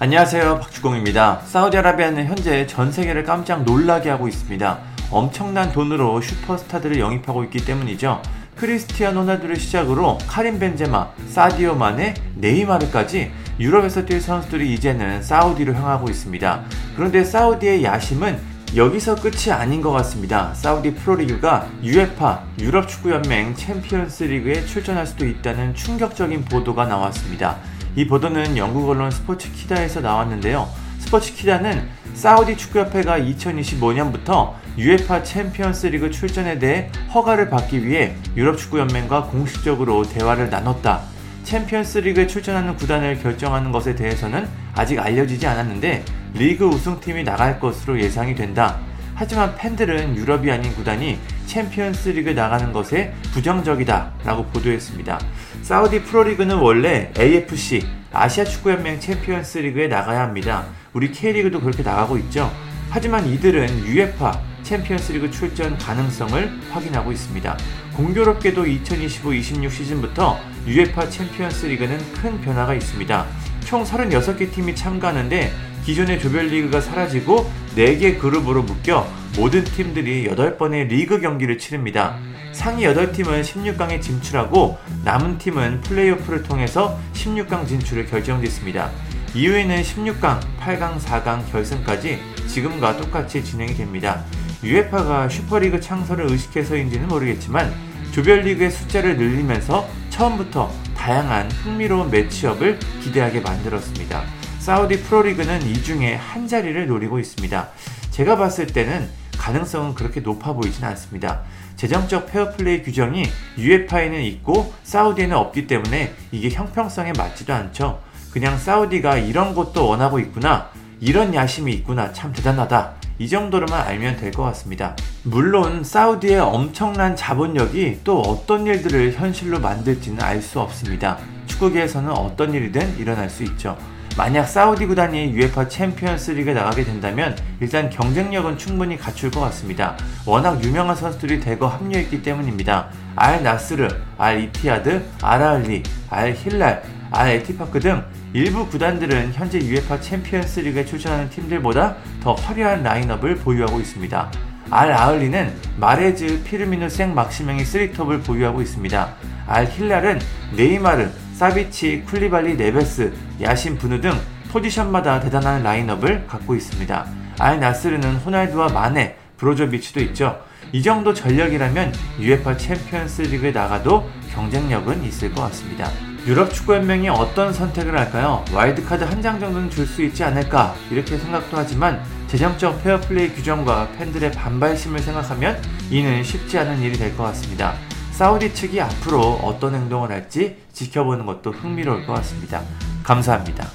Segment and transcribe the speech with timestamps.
[0.00, 1.42] 안녕하세요 박주공입니다.
[1.44, 4.78] 사우디아라비아는 현재 전 세계를 깜짝 놀라게 하고 있습니다.
[5.12, 8.20] 엄청난 돈으로 슈퍼스타들을 영입하고 있기 때문이죠.
[8.56, 13.30] 크리스티아노 호날두를 시작으로 카림 벤제마, 사디오 마네, 네이마르까지
[13.60, 16.64] 유럽에서 뛸 선수들이 이제는 사우디로 향하고 있습니다.
[16.96, 18.36] 그런데 사우디의 야심은
[18.74, 20.52] 여기서 끝이 아닌 것 같습니다.
[20.54, 27.58] 사우디 프로리그가 UEFA 유럽 축구 연맹 챔피언스 리그에 출전할 수도 있다는 충격적인 보도가 나왔습니다.
[27.96, 30.68] 이 보도는 영국 언론 스포츠 키다에서 나왔는데요.
[30.98, 38.80] 스포츠 키다는 사우디 축구협회가 2025년부터 UEFA 챔피언스 리그 출전에 대해 허가를 받기 위해 유럽 축구
[38.80, 41.02] 연맹과 공식적으로 대화를 나눴다.
[41.44, 48.34] 챔피언스 리그에 출전하는 구단을 결정하는 것에 대해서는 아직 알려지지 않았는데 리그 우승팀이 나갈 것으로 예상이
[48.34, 48.80] 된다.
[49.14, 55.20] 하지만 팬들은 유럽이 아닌 구단이 챔피언스 리그 나가는 것에 부정적이다 라고 보도했습니다.
[55.62, 60.64] 사우디 프로리그는 원래 AFC, 아시아 축구연맹 챔피언스 리그에 나가야 합니다.
[60.92, 62.50] 우리 K리그도 그렇게 나가고 있죠.
[62.90, 64.32] 하지만 이들은 UEFA
[64.62, 67.56] 챔피언스 리그 출전 가능성을 확인하고 있습니다.
[67.94, 73.26] 공교롭게도 2025-26 시즌부터 UEFA 챔피언스 리그는 큰 변화가 있습니다.
[73.64, 75.52] 총 36개 팀이 참가하는데
[75.84, 82.18] 기존의 조별리그가 사라지고 4개 그룹으로 묶여 모든 팀들이 8번의 리그 경기를 치릅니다.
[82.52, 88.90] 상위 8팀은 16강에 진출하고 남은 팀은 플레이오프를 통해서 16강 진출을 결정짓습니다.
[89.34, 94.24] 이후에는 16강, 8강, 4강 결승까지 지금과 똑같이 진행이 됩니다.
[94.62, 97.74] 유에파가 슈퍼리그 창설을 의식해서인지는 모르겠지만
[98.12, 104.43] 조별리그의 숫자를 늘리면서 처음부터 다양한 흥미로운 매치업을 기대하게 만들었습니다.
[104.64, 107.68] 사우디 프로리그는 이 중에 한 자리를 노리고 있습니다.
[108.10, 111.42] 제가 봤을 때는 가능성은 그렇게 높아 보이진 않습니다.
[111.76, 113.24] 재정적 페어플레이 규정이
[113.58, 118.00] UEFA에는 있고 사우디에는 없기 때문에 이게 형평성에 맞지도 않죠.
[118.32, 122.94] 그냥 사우디가 이런 것도 원하고 있구나, 이런 야심이 있구나, 참 대단하다.
[123.18, 124.96] 이 정도로만 알면 될 것 같습니다.
[125.24, 131.18] 물론 사우디의 엄청난 자본력이 또 어떤 일들을 현실로 만들지는 알 수 없습니다.
[131.48, 133.76] 축구계에서는 어떤 일이든 일어날 수 있죠.
[134.16, 139.96] 만약 사우디 구단이 UEFA 챔피언스 리그에 나가게 된다면 일단 경쟁력은 충분히 갖출 것 같습니다.
[140.24, 142.90] 워낙 유명한 선수들이 대거 합류했기 때문입니다.
[143.16, 150.00] 알 나스르, 알 이티아드, 알 아흘리, 알 힐랄, 알 에티파크 등 일부 구단들은 현재 UEFA
[150.00, 154.30] 챔피언스 리그에 출전하는 팀들보다 더 화려한 라인업을 보유하고 있습니다.
[154.70, 159.14] 알 아흘리는 마레즈, 피르미누, 생 막시맹의 3톱을 보유하고 있습니다.
[159.46, 160.20] 알 힐랄은
[160.56, 163.12] 네이마르, 사비치, 쿨리발리, 네베스,
[163.42, 164.12] 야신 부누 등
[164.52, 167.06] 포지션마다 대단한 라인업을 갖고 있습니다.
[167.40, 170.40] 알 나스르는 호날두와 마네, 브로조비치도 있죠.
[170.72, 175.90] 이 정도 전력이라면 UEFA 챔피언스 리그에 나가도 경쟁력은 있을 것 같습니다.
[176.26, 178.44] 유럽 축구연맹이 어떤 선택을 할까요?
[178.52, 184.32] 와일드카드 한 장 정도는 줄 수 있지 않을까 이렇게 생각도 하지만 재정적 페어플레이 규정과 팬들의
[184.32, 187.74] 반발심을 생각하면 이는 쉽지 않은 일이 될 것 같습니다.
[188.14, 192.62] 사우디 측이 앞으로 어떤 행동을 할지 지켜보는 것도 흥미로울 것 같습니다.
[193.02, 193.66] 감사합니다.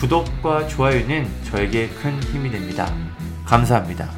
[0.00, 2.92] 구독과 좋아요는 저에게 큰 힘이 됩니다.
[3.44, 4.10] 감사합니다.